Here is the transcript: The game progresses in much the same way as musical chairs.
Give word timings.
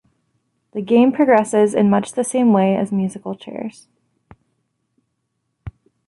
The 0.71 0.81
game 0.81 1.11
progresses 1.11 1.75
in 1.75 1.87
much 1.91 2.13
the 2.13 2.23
same 2.23 2.53
way 2.53 2.75
as 2.75 2.91
musical 2.91 3.35
chairs. 3.35 3.87